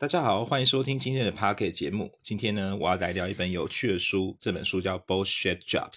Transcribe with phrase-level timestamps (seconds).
[0.00, 2.20] 大家好，欢迎收听今天的 Pocket 节目。
[2.22, 5.90] 今天呢，我要来聊一本有趣的书，这本书叫《Bullshit Jobs》。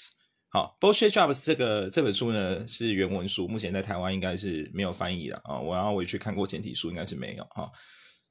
[0.49, 5.59] 好，《Bullshit Jobs》这个这本书呢是原文书，目前在台湾应该是没有翻译的啊。
[5.59, 7.71] 我然后我去看过简体书，应该是没有哈。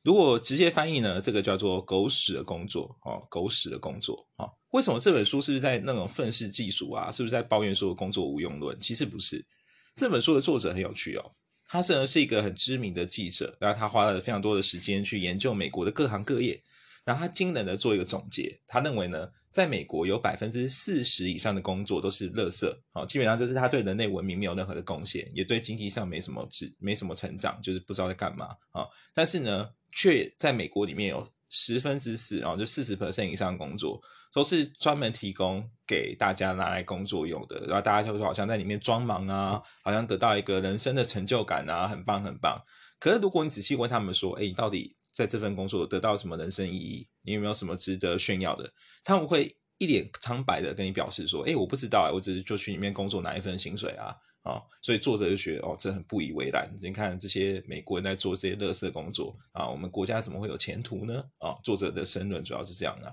[0.02, 4.50] 如果直接翻译呢，这个叫做“狗屎的工作”哦，“狗屎的工作”哦。
[4.72, 7.12] 为什么这本书是不是在那种愤世嫉俗啊？
[7.12, 8.76] 是不是在抱怨说工作无用论？
[8.80, 9.46] 其实不是，
[9.94, 11.30] 这本书的作者很有趣哦。
[11.72, 16.60] 他是呢是一个很知名的记者，然后他花了非常多的时间去研究美国的各行各业，
[17.04, 34.02] 然后他惊人的做一个总结，他认为呢，在美国有百分之四十以上的工作都是垃圾，好，基本上就是他对人类文明没有任何的贡献，也对经济上没什么只没什么成长，就是不知道在干嘛啊，但是呢，却在美国里面有十分之四，然后就四十 percent 以上的工作。
[34.32, 42.62] 都是专门提供给大家拿来工作用的，然后大家就说好像在里面装忙啊，好像得到一个人生的成就感啊，很棒很棒。
[42.98, 47.08] 可是如果你仔细问他们说，哎，你到底在这份工作得到什么人生意义？
[47.22, 48.72] 你有没有什么值得炫耀的？
[49.02, 56.70] 他们会一脸苍白的跟你表示说，哎，我不知道啊，我只是就去里面工作拿一份薪水啊，啊，所以作者就觉得哦，这很不以为然。
[56.80, 61.24] 你看这些美国人在做这些乐色工作啊，我们国家怎么会有前途呢？
[61.38, 63.12] 啊，作者的申论主要是这样的。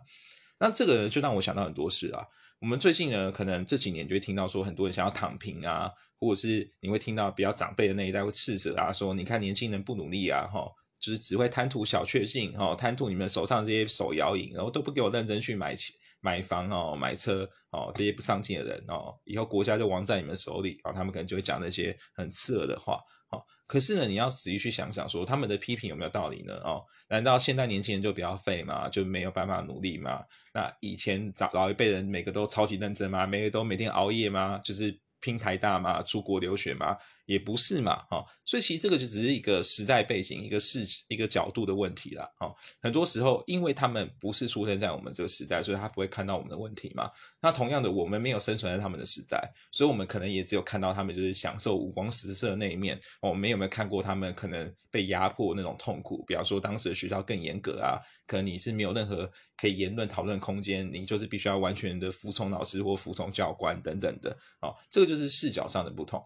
[0.59, 2.25] 那这个就让我想到很多事啊。
[2.59, 10.67] 我们最近呢，可能这几年就会听到说，很多人想要躺平啊，或者是你会听到比较长辈的那一代会斥责啊，说你看年轻人不努力啊，哈，
[10.99, 22.99] 就是只会贪图小确幸，哈，贪图你们手上这些手摇饮，然后都不给我认真去买钱、买房哦、买车哦，这些不上进的人哦，以后国家就亡在你们手里啊，他们可能就会讲那些很刺耳的话。
[23.29, 26.53] 好，可是呢，你要仔细去想想，说他们的批评有没有道理呢？
[26.63, 28.87] 哦，难道现在年轻人就比较废吗？
[28.87, 30.23] 就没有办法努力吗？
[30.53, 33.27] 那以前早老一辈人每个都超级认真吗？
[33.27, 34.57] 每个都每天熬夜吗？
[34.63, 36.01] 就是拼台大吗？
[36.01, 36.95] 出国留学吗？
[37.27, 42.51] 也不是嘛，哈，所以其实这个就只是一个时代背景、一个视一个角度的问题啦，哈。
[42.81, 47.11] 很多时候，因为他们不是出生在我们这个时代，所以他不会看到我们的问题嘛。
[47.41, 52.99] 那同样的，我们没有生存在他们的时代，所以我们可能也只有看到他们就是享受五光十色的那一面。
[53.21, 56.23] 我们有没有看过他们可能被压迫那种痛苦？
[56.25, 66.23] 比方说，当时的学校更严格啊，可能你是没有任何可以言论讨论空间，你就是必须要完全的服从老师或服从教官等等的，哦，这个就是视角上的不同。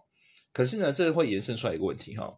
[0.52, 2.32] 可是呢，这会延伸出来一个问题哈，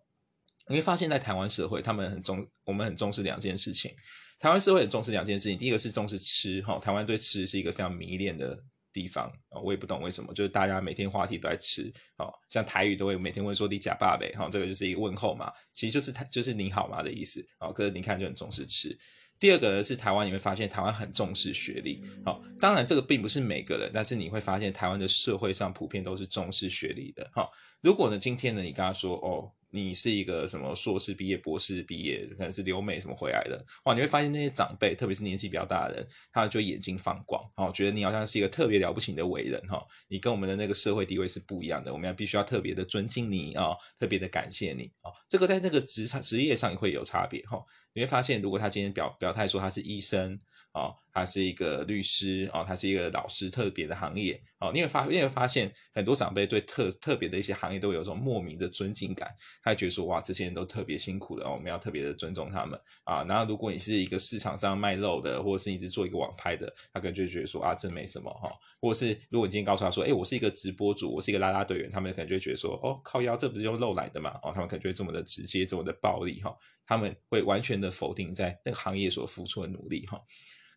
[0.69, 3.92] 你会发现在台湾社会，他们很重，我们很重视两件事情。
[4.38, 8.58] 台湾社会很重视两件事情，第一个是重视吃哈，台湾对吃是一个非常迷恋的
[8.92, 18.97] 地方啊，我也不懂为什么，就是大家每天话题都在吃，哦，像台语都会每天问说你假爸呗，哈，这个就是一个问候嘛，其实就是他就是你好吗的意思啊，可是你看就很重视吃。
[19.44, 22.03] 第二个呢是台湾，你会发现台湾很重视学历。
[22.25, 27.31] 好，当然这个并不是每个人，但是你会发现台湾的社会上普遍都是重视学历的。
[27.31, 27.50] 好，
[27.83, 29.53] 如果呢今天呢你跟他说哦。
[29.74, 33.92] 你是一个什么硕士毕业、博士毕业，可能是留美什么回来的，哇！
[33.92, 47.60] 你会发现那些长辈，特别是年纪比较大的人，他就眼睛放光，哦，觉得你好像是一个特别了不起的伟人，哈，你跟我们的那个社会地位是不一样的，我们要必须要特别的尊敬你啊，特别的感谢你啊，这个在那个职场职业上也会有差别，哈，
[47.94, 50.41] 你会发现，如果他今天表表态说他是医生。
[50.74, 54.72] 哦，他是一个律师哦，他是一个老师，特别的行业哦。
[54.75, 59.32] 你会发，你会发现很多长辈对特特别的一些行业都有种莫名的尊敬感，
[59.62, 63.22] 他觉得说哇，这些人都特别辛苦的哦，我们要特别的尊重他们啊。
[63.22, 68.50] 然后如果你是一个市场上卖肉的，或者是一直做一个网拍的，他可能就觉得说啊，这没什么哈。
[68.80, 74.32] 或者是如果你今天告诉他说，哎，我是一个直播主，我是一个拉拉队员，他们可能就会觉得说，哦，靠腰，这不是用肉来的嘛？
[74.42, 76.53] 哦，他们可能就会这么的直接，这么的暴力哈。
[76.84, 80.20] 他们会完全的否定在那个行业所付出的努力哈。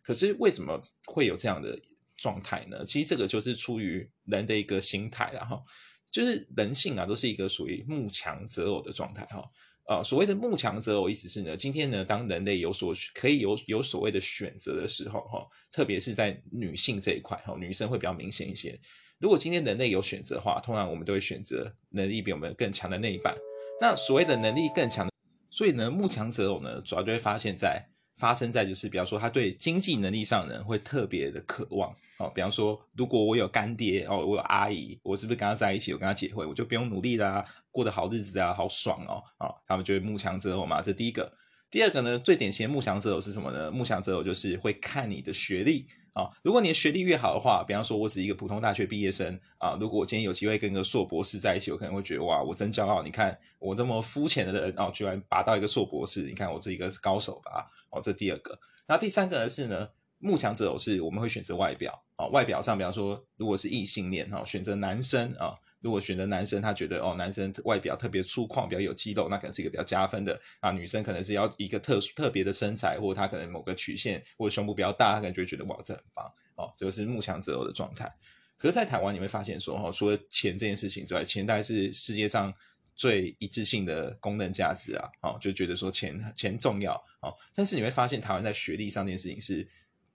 [0.08, 1.78] 可是为什么会有这样的
[2.16, 2.82] 状态呢？
[2.82, 5.62] 其实这个就是出于人的一个心态然后
[6.10, 9.44] 就是人性啊，都是一个属于慕强择偶的状态哈。
[9.84, 18.80] 啊，所谓的慕强择偶，意思是呢，今天呢，当人类有所可以有有所谓的选择的时候哈，特别是在女性这一块哈，女生会比较明显一些。
[19.18, 23.36] 如果今天人类有选择的话，通常我们都会选择能力比我们更强的那一半。
[23.78, 25.06] 那所谓的能力更强，
[25.50, 27.90] 所以呢，慕强择偶呢，主要就会发现在。
[28.18, 31.88] 发生在就是，比方说他对经济能力上的人会特别的渴望
[32.18, 32.30] 哦。
[32.34, 39.54] 比方说，如果我有干爹哦，我有阿姨，我是不是跟他在一起，我跟他结婚，我就不用努力啦，过得好日子啊，好爽哦啊！
[39.66, 40.82] 他们就会慕强择偶嘛。
[40.82, 41.32] 这第一个，
[41.70, 43.70] 第二个呢，最典型的慕强择偶是什么呢？
[43.70, 45.86] 慕强择偶就是会看你的学历。
[46.14, 53.02] 啊，如果你的学历越好的话，比方说我是一个普通大学毕业生啊，如果我今天有机会跟个硕博士在一起，我可能会觉得哇，我真骄傲！
[53.02, 57.70] 你看我这么肤浅的人哦，居然拔到一个硕博士，你看我是一个高手吧？
[57.90, 58.58] 哦，这第二个。
[58.86, 59.88] 那第三个呢是呢，
[60.18, 70.70] 慕强者偶是我们会选择外表啊，外表上，比方说如果是异性恋哈，选择男生啊，如果选择男生，他觉得哦，男生外表特别粗犷，比较有肌肉，那可能是一个比较加分的啊。
[70.72, 78.12] 女生可能是要一个特殊特别的身材，或者他可能某个曲线或者胸部比较大，他可能就会觉得哇，这很棒哦，这个是慕强择偶的状态。
[78.56, 82.52] 可是，在台湾你会发现说，哈，除了钱这件事情之外，钱大概是世界上
[82.96, 87.32] 最一致性的功能价值啊，哦，就觉得说钱钱重要哦。
[87.54, 89.64] 但是你会发现，台湾在学历上这件事情是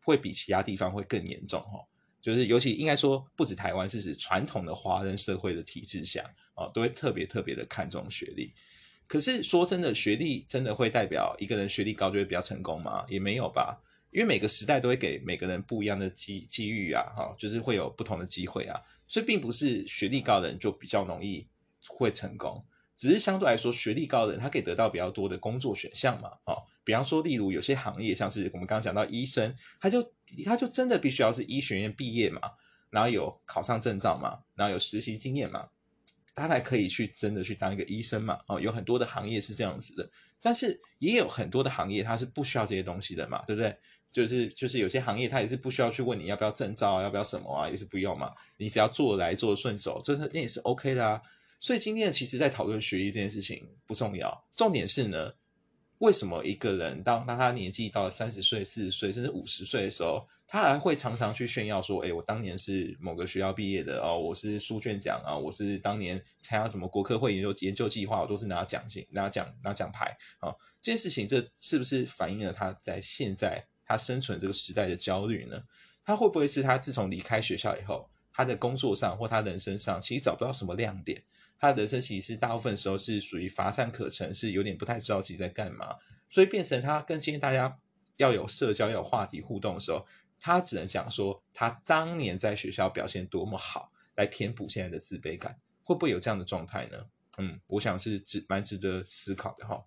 [0.04, 1.80] 会比其他地方会更严重哈。
[2.24, 6.24] 就是尤其应该说，不止台湾，是指传统的华人社会的体制下，
[6.56, 8.54] 哦，都会特别特别的看重学历。
[9.08, 13.06] 可是说真的，学历真的会代表一个人学历高就会比较成功吗？
[13.10, 13.78] 也没有吧，
[14.12, 21.46] 因为每个时代都会给每个人不一样的机机遇啊，哈，就是会有不同的机会啊，所以并不是学历高的人就比较容易
[21.90, 22.66] 会成功。
[22.96, 30.14] 只是相对来说，学历高的人他可以得到比较多的工作选项嘛，哦，比方说，例如有些行业，像是我们刚刚讲到医生，他就
[30.46, 32.42] 他就真的必须要是医学院毕业嘛，
[32.90, 35.68] 然后有考上证照嘛，然后有实习经验嘛，
[36.36, 43.76] 他才可以去真的去当一个医生嘛，哦，有很多的行业是这样子的，但是也有很多的行业他是不需要这些东西的嘛，对不对？
[44.12, 51.20] 就是就是有些行业他也是不需要去问你要不要证照啊，要不要什么啊，也是不用嘛，你只要做来做顺手，这是那也是 OK 的啊。
[51.64, 55.32] 所以今天其实，在讨论学历这件事情不重要，重点是呢，
[56.00, 70.52] 为什么一个人当当他年纪到了三十岁、四十岁，甚至五十岁的时候，他还会常常去炫耀说：“哎，我当年是某个学校毕业的哦，我是书卷奖啊，我是当年参加什么国科会研究研究计划，我都是拿奖金、拿奖、拿奖牌啊。”
[70.84, 75.64] 这件事情，这是不是反映了他在现在他生存这个时代的焦虑呢？
[76.04, 81.22] 他会不会是他自从离开学校以后，他的工作上或他人生上，其实找不到什么亮点？
[81.60, 85.96] 他的人生其实大部分时候是属于乏善可陈，是有点不太知道自己在干嘛，
[86.28, 87.80] 所以变成他跟今天大家
[88.18, 90.06] 要有社交、要有话题互动的时候，
[90.40, 96.98] 他只能讲说他当年在学校表现多么好，来填补现在的自卑感，会不会有这样的状态呢？
[97.38, 99.82] 嗯，我想是值蛮值得思考的哈。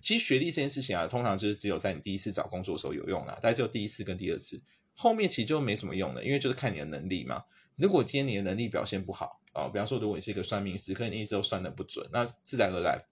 [0.00, 4.60] 其实学历这件事情啊，通常就是只有在你第一次找工作的时候有用啊，大概只有第一次跟第二次，
[4.94, 7.44] 后面其实就没什么用了，因为就是看你的能力嘛。
[7.80, 13.02] 如果今天你的能力表现不好，啊，比方说，如果你是一个算命师，可能你一直都算的不准，那自然而然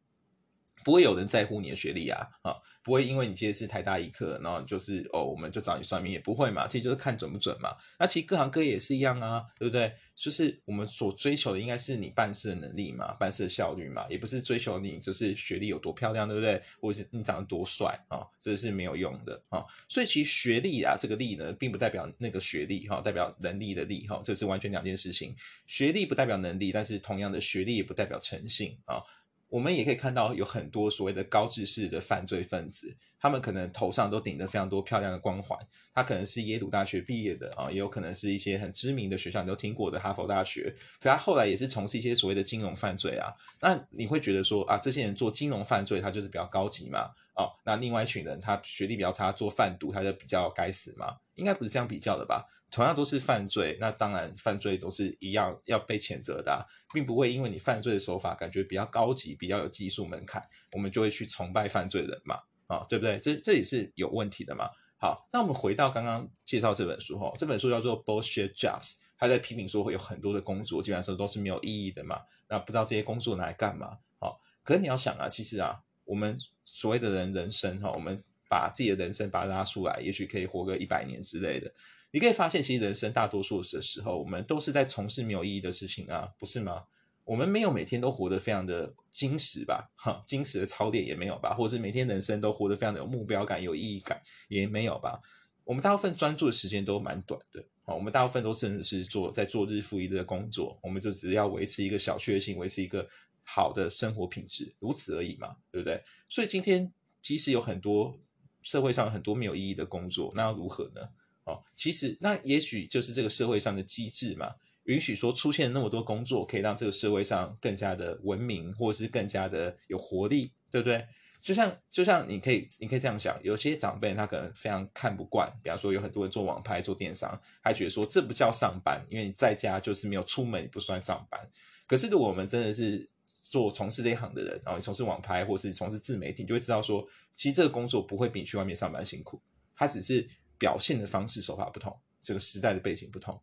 [0.85, 7.77] 不会有人在乎你的学历啊，啊，不会因为你接的是台大医科，然后就是哦，我们就找你算命，也不会嘛，其实就是看准不准嘛。
[7.99, 9.93] 那其实各行各业也是一样啊，对不对？
[10.17, 16.61] 就是我们所追求的应该是你办事的能力嘛，办事的效率嘛，也不是追求你就是学历有多漂亮，对不对？
[16.81, 19.65] 或者是你长得多帅啊，这是没有用的啊。
[19.89, 25.37] 所以其实学历啊，这个力呢，并不代表那个学历哈，代表能力的力哈，这是完全两件事情。
[25.69, 29.01] 学历不代表能力，但是同样的学历也不代表诚信啊。
[29.49, 35.59] 我们也可以看到有很多所谓的高知识的犯罪分子，他们可能头上都顶着非常多漂亮的光环，
[35.95, 43.33] 他可能是耶鲁大学毕业的啊，也有可能是一些很知名的学校，你都听过的哈佛大学，可他后来也是从事一些所谓的金融犯罪啊。
[43.61, 47.11] 那你会觉得说啊，这些人做金融犯罪，他就是比较高级嘛？
[47.35, 51.17] 哦，那另外一群人，他学历比较差，做贩毒，他就比较该死吗？
[51.37, 52.44] 应该不是这样比较的吧？
[52.70, 62.37] 同样都是犯罪，那当然犯罪都是一样要被谴责的，并不会因为你犯罪的手法感觉比较高级、比较有技术门槛，我们就会去崇拜犯罪人嘛？
[62.67, 63.19] 啊，对不对？
[63.19, 64.69] 这这也是有问题的嘛？
[65.00, 72.20] 好，那我们回到刚刚介绍这本书哈，这本书叫做《Bullshit Jobs》，他在批评说会有很多的工作基本上都是没有意义的嘛？
[72.49, 73.97] 那不知道这些工作拿来干嘛？
[74.19, 81.72] 好，可是你要想啊，其实啊，我们所谓的人人生哈，我们把自己的人生把它拉出来，也许可以活个一百年之类的。
[82.10, 86.84] 你可以发现，其实人生大多数的时候，我们都是在从事没有意义的事情啊，不是吗？
[87.24, 89.91] 我们没有每天都活得非常的精实吧？
[89.96, 91.55] 哈，精实的操练也没有吧？
[91.55, 95.20] 或者是每天人生都活得非常的有目标感、有意义感也没有吧？
[95.65, 103.06] 我们大部分专注的时间都蛮短的，好，我们大部分都甚至是做在做日复一日的工作，我们就只要维持一个小确幸，维持一个
[103.43, 106.03] 好的生活品质，如此而已嘛，对不对？
[106.31, 108.19] 所以今天即使有很多
[108.62, 111.03] 社会上很多没有意义的工作，那要如何呢？
[111.48, 121.06] 哦，其实那也许就是这个社会上的机制嘛，允许说出现那么多工作，可以让这个社会上更加的文明，或是更加的有活力，对不对？
[121.40, 131.40] 就像就像你可以你可以这样想，有些长辈他可能非常看不惯，比方说有很多人做网拍、做电商，他觉得说这不叫上班，因为你在家就是没有出门，不算上班。
[131.86, 133.08] 可是如果我们真的是
[133.40, 139.40] 做从事这一行的人，然后从事网拍或是从事自媒体，你就会知道说，其实这个工作不会比你去外面上班辛苦，
[139.76, 140.28] 它只是。
[140.58, 143.41] 表现的方式手法不同，这个时代的背景不同，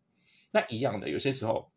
[0.50, 1.72] 那一样的，有些时候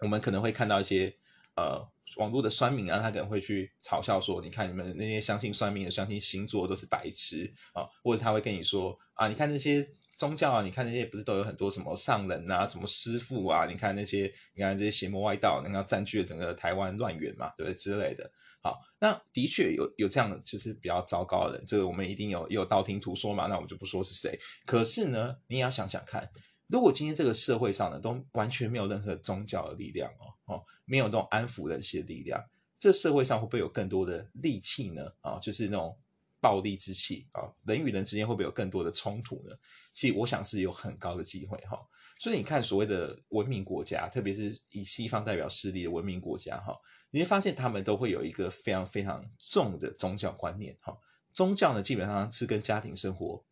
[0.00, 1.14] 我们可能会看到一些
[1.56, 9.86] 呃网络的酸民啊，他可能会去嘲笑说，你看你们那些相信算命的、相信星座都是白痴啊，或者他会跟你说啊，你看那些
[10.18, 13.66] 宗教啊，你看那些不是都有很多什么上人啊，什么师傅啊？
[13.66, 18.28] 你看那些，你看这些邪魔外道，你看占据了整个台湾乱源嘛，对不对之类的？
[18.60, 24.36] 好，那的确有有这样的就是比较糟糕的人，这个我们一定有有道听途说嘛，那我们就不说是谁。
[24.66, 26.28] 可是呢，你也要想想看，
[26.66, 32.44] 如果今天这个社会上呢都完全没有任何宗教的力量哦哦，没有这种安抚人心的力量，
[32.76, 35.12] 这社会上会不会有更多的戾气呢？
[35.20, 35.96] 啊，就是那种。
[36.40, 39.56] 暴力之气啊，人与人之间会不会有更多的冲突呢？
[39.92, 41.78] 其实我想是有很高的机会哈。
[42.20, 46.76] 所以你看，所谓的文明国家，特别是以西方代表势力的文明国家哈，
[47.10, 50.98] 你会发现他们都会有一个非常非常重的宗教观念哈。
[51.32, 53.44] 宗教呢，基本上是跟家庭生活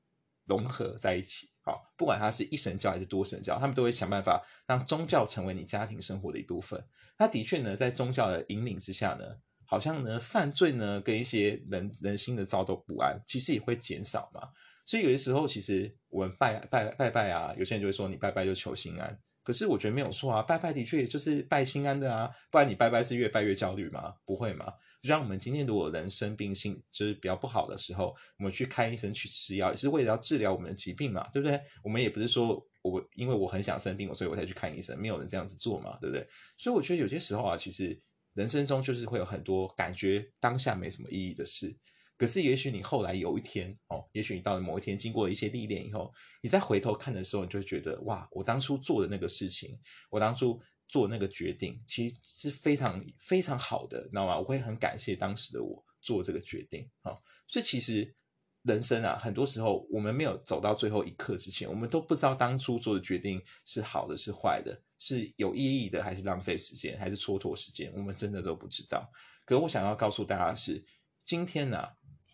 [0.47, 1.75] 融合在一起啊。
[1.97, 6.85] 不管它是一神教还是多神教，他们都会想办法让宗教成为你家庭生活的一部分。
[7.17, 9.25] 他的确呢，在宗教的引领之下呢。
[9.67, 14.49] 好像呢，犯罪呢，跟一些人人心的躁动不安，其实也会减少嘛。
[14.85, 19.19] 所以有些时候，其实我们拜拜拜拜啊，有些人就会说你拜拜就求心安。
[19.43, 24.15] 可是我觉得没有错啊，拜拜的确就是拜心安的啊，不然你拜拜是越拜越焦虑吗？
[24.25, 24.73] 不会嘛。
[25.03, 31.61] 就像我们今天如果人生病性就是比较不好的时候，我们去看医生去吃药，也是为了要治疗我们的疾病嘛，对不对？
[31.83, 36.27] 我们也不是说我因为我很想生病，所以我才去看医生，没有人这样子做嘛，对不对？
[36.57, 38.01] 所以我觉得有些时候啊，其实。
[38.37, 41.75] 人生中就是会有很多感觉当下没什么意义的事，
[42.19, 46.13] 可是也许你后来有一天哦，也许你到了某一天经过一些历练以后，
[46.43, 49.77] 你再回头看的时候，你就会觉得哇，我当初做的那个事情，
[50.11, 54.39] 我当初做那个决定，其实是非常非常好的，你知道吗？
[54.39, 57.17] 我会很感谢当时的我做这个决定啊，
[57.49, 58.15] 所以其实。
[58.63, 69.11] 人生啊，很多时候我们没有走到最后一刻之前，我们都不知道当初做的决定是好的是坏的，是有意义的还是浪费时间，还是蹉跎时间，我们真的都不知道。
[69.45, 70.85] 可我想要告诉大家的是，
[71.25, 71.79] 今天呢，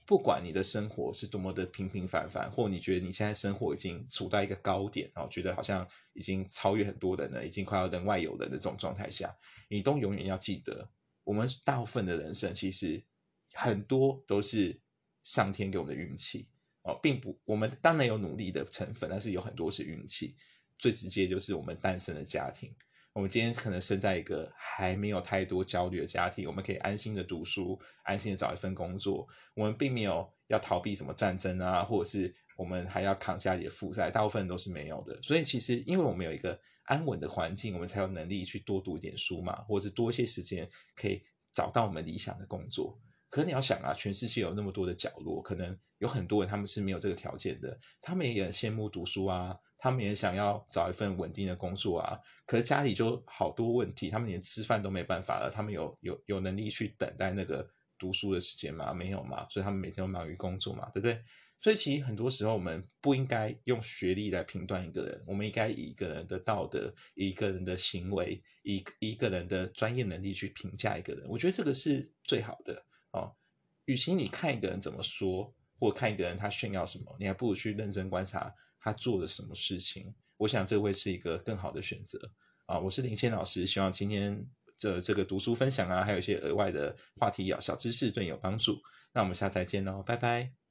[0.07, 9.35] 不管你的生活是多么的平平凡凡，或你觉得你现在生活已经处在一个高点，然后觉得好像已经超越很多人了，已经快要人外有人的这种状态下，
[9.69, 10.88] 你都永远要记得，
[11.25, 13.02] 我们大部分的人生其实
[13.52, 14.81] 很多都是。
[15.25, 16.49] 上天给我们的运气
[16.83, 20.35] 哦，并不，我们当然有努力的成分，但是有很多是运气。
[20.82, 22.74] 最直接就是我们诞生的家庭。
[23.12, 29.24] 我们今天可能生在一个还没有太多焦虑的家庭，我们可以安心的读书，安心的找一份工作。
[29.54, 35.16] 我们并没有要逃避什么战争啊，或者是我们还要扛家里的负债，大部分都是没有的。
[35.22, 41.22] 所以其实，因为我们有一个安稳的环境，我们才有能力去多读一点书嘛，或者是多一些时间可以
[41.52, 42.98] 找到我们理想的工作。
[43.28, 58.94] 可你要想啊，全世界有那么多的角落，可能有很多人他们是没有这个条件的，他们也很羡慕读书啊，他们也想要找一份稳定的工作啊，可是家里就好多问题，他们连吃饭都没办法了，他们有有有能力去等待那个读书的时间吗？
[58.94, 61.20] 没有嘛，所以他们每天忙于工作嘛，对不对？
[61.58, 72.80] 所以其实很多时候我们不应该用学历来评断一个人，我们应该以一个人的道德、一个人的行为、以一个人的专业能力去评价一个人，我觉得这个是最好的。
[73.10, 73.34] 哦，
[73.86, 80.12] 与其你看一个人怎么说，或看一个人他炫耀什么，你还不如去认真观察他做了什么事情。
[80.36, 82.18] 我想这会是一个更好的选择。
[82.66, 84.44] 啊，我是林谦老师，希望今天
[84.76, 88.76] 这这个读书分享啊，还有一些额外的话题、小小知识对你有帮助。
[89.14, 90.62] 那我们下次再见喽，拜拜。